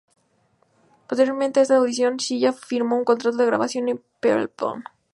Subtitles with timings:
[1.07, 4.83] Posteriormente a esa audición, Cilla firmó un contrato de grabación con Parlophone.